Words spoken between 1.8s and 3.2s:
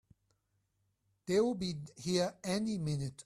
here any minute!